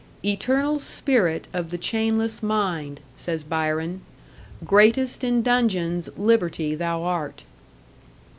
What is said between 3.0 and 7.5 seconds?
says Byron. "Greatest in dungeons Liberty thou art!"